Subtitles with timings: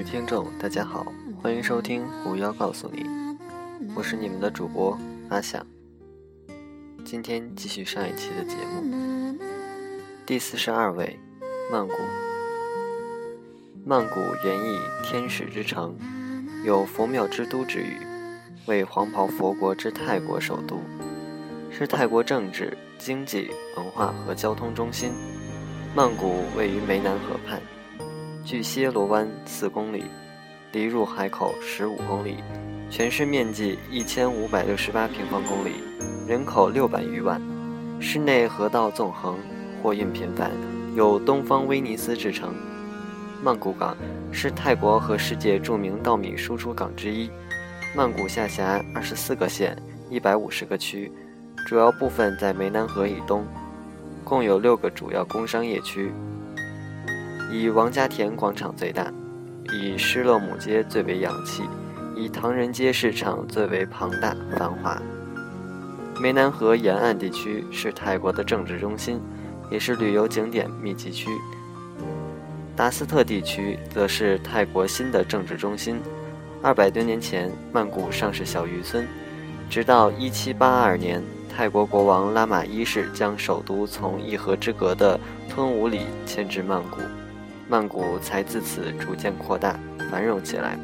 [0.00, 1.12] 位听众，大家好，
[1.42, 3.04] 欢迎收听五幺告诉你，
[3.94, 5.66] 我是你们的主播阿想。
[7.04, 9.36] 今天继续上一期的节目，
[10.24, 11.20] 第四十二位，
[11.70, 11.92] 曼谷。
[13.84, 15.94] 曼谷原意天使之城，
[16.64, 17.98] 有佛庙之都之誉，
[18.64, 20.80] 为黄袍佛国之泰国首都，
[21.70, 25.12] 是泰国政治、经济、文化和交通中心。
[25.94, 27.60] 曼谷位于湄南河畔。
[28.44, 30.04] 距暹罗湾四公里，
[30.72, 32.36] 离入海口十五公里，
[32.88, 35.72] 全市面积一千五百六十八平方公里，
[36.26, 37.40] 人口六百余万，
[38.00, 39.36] 市内河道纵横，
[39.82, 40.50] 货运频繁，
[40.96, 42.54] 有“东方威尼斯”之称。
[43.42, 43.96] 曼谷港
[44.32, 47.30] 是泰国和世界著名稻米输出港之一。
[47.94, 49.76] 曼谷下辖二十四个县，
[50.08, 51.12] 一百五十个区，
[51.66, 53.44] 主要部分在湄南河以东，
[54.24, 56.10] 共有六个主要工商业区。
[57.52, 59.12] 以王家田广场最大，
[59.72, 61.64] 以施乐姆街最为洋气，
[62.14, 64.96] 以唐人街市场最为庞大繁华。
[66.14, 69.20] 湄南河沿岸地区是泰国的政治中心，
[69.68, 71.28] 也是旅游景点密集区。
[72.76, 76.00] 达斯特地区则是泰国新的政治中心。
[76.62, 79.08] 二百多年前，曼谷尚是小渔村，
[79.68, 87.00] 直到一七八二年，泰国国王拉玛一世将首都从一河之隔的吞武里迁至曼谷。
[87.70, 89.78] 曼谷才自此逐渐扩大
[90.10, 90.76] 繁荣起来，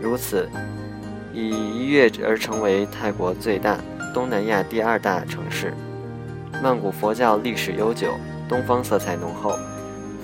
[0.00, 0.48] 如此，
[1.34, 3.78] 已一跃而成为泰国最大、
[4.14, 5.74] 东南亚第二大城市。
[6.62, 8.14] 曼谷佛教历史悠久，
[8.48, 9.54] 东方色彩浓厚，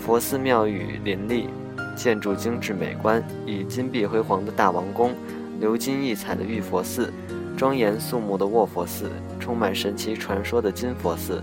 [0.02, 1.50] 佛寺庙宇林立，
[1.94, 5.12] 建筑精致美观，以金碧辉煌的大王宫、
[5.60, 7.12] 鎏金异彩的玉佛寺、
[7.58, 11.42] 庄严肃穆的卧佛寺、充满神奇传说的金佛寺、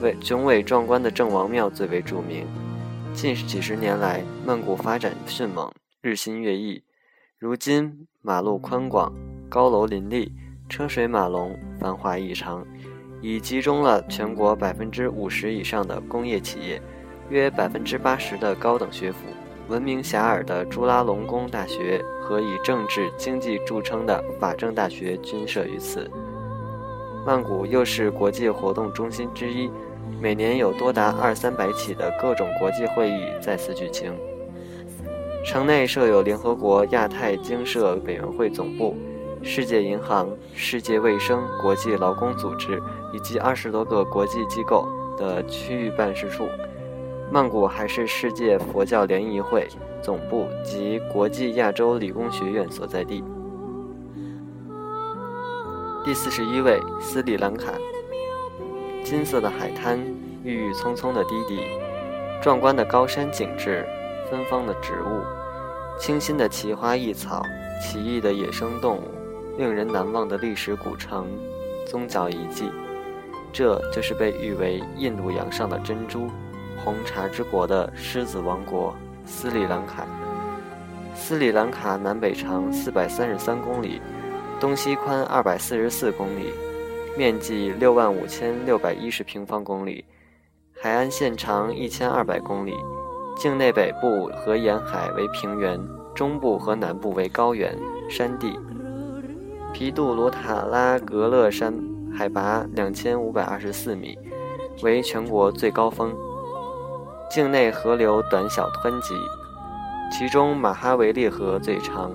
[0.00, 2.46] 为雄伟壮观的郑王庙最为著名。
[3.16, 6.82] 近几十年来，曼谷发展迅猛，日新月异。
[7.38, 9.10] 如今，马路宽广，
[9.48, 10.30] 高楼林立，
[10.68, 12.62] 车水马龙，繁华异常，
[13.22, 16.80] 已集中了全国百分之五十以上的工业企业，
[17.30, 19.20] 约百分之八十的高等学府。
[19.68, 26.10] 闻名遐迩的朱拉隆功大学和以政治经济著称的法政大学均设于此。
[27.24, 29.70] 曼谷又是国际活动中心之一。
[30.20, 34.12] 每年有多达二三百起的各种国际会议在此举行。
[35.44, 38.96] 城内设有联合国亚太经社委员会总部、
[39.42, 42.82] 世界银行、世界卫生、国际劳工组织
[43.12, 46.48] 以及二十多个国际机构的区域办事处。
[47.30, 49.68] 曼谷还是世界佛教联谊会
[50.02, 53.22] 总部及国际亚洲理工学院所在地。
[56.04, 57.72] 第四十一位，斯里兰卡。
[59.06, 60.00] 金色的海滩，
[60.42, 61.60] 郁郁葱葱的低地，
[62.42, 63.86] 壮观的高山景致，
[64.28, 65.22] 芬芳的植物，
[65.96, 67.40] 清新的奇花异草，
[67.80, 69.02] 奇异的野生动物，
[69.56, 71.28] 令人难忘的历史古城，
[71.86, 72.68] 宗教遗迹，
[73.52, 76.28] 这就是被誉为印度洋上的珍珠，
[76.84, 78.92] 红茶之国的狮子王国——
[79.24, 80.04] 斯里兰卡。
[81.14, 84.02] 斯里兰卡南北长四百三十三公里，
[84.58, 86.52] 东西宽二百四十四公里。
[87.16, 90.04] 面积六万五千六百一十平方公里，
[90.78, 92.74] 海岸线长一千二百公里，
[93.38, 95.80] 境内北部和沿海为平原，
[96.14, 97.74] 中部和南部为高原
[98.10, 98.58] 山地。
[99.72, 101.74] 皮杜罗塔拉格勒山
[102.14, 104.18] 海拔两千五百二十四米，
[104.82, 106.14] 为全国最高峰。
[107.30, 109.14] 境内河流短小湍急，
[110.12, 112.12] 其中马哈维利河最长。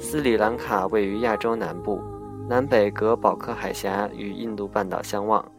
[0.00, 2.02] 斯里兰卡位于亚洲南部。
[2.48, 5.52] 南北隔保克海峡与印度半岛相望，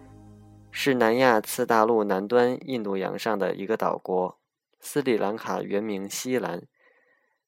[0.72, 4.40] 是南亚次大陆南端印度洋上的一个岛国。
[4.80, 6.66] 斯里兰卡原名西兰，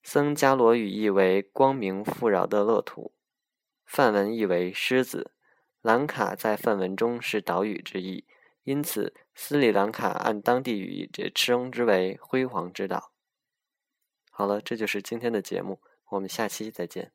[0.02, 3.14] 僧伽罗语意为“光明富饶的乐土”，
[3.86, 5.32] 梵文意为“狮子”。
[5.80, 8.26] 兰卡在梵文中是岛屿之意，
[8.64, 13.12] 因此斯里兰卡按当地语义也称之为“辉煌之岛”。
[14.30, 17.12] 好了，这就是今天的节目，我们下期再见。